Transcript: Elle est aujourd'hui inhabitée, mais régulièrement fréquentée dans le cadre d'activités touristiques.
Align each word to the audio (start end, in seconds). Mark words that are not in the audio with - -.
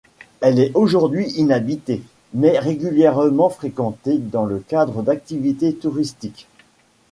Elle 0.39 0.57
est 0.59 0.71
aujourd'hui 0.75 1.29
inhabitée, 1.33 2.01
mais 2.33 2.57
régulièrement 2.57 3.49
fréquentée 3.51 4.17
dans 4.17 4.47
le 4.47 4.57
cadre 4.57 5.03
d'activités 5.03 5.75
touristiques. 5.75 6.47